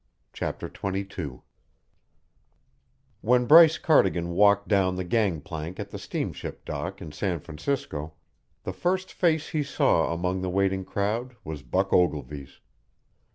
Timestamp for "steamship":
5.99-6.65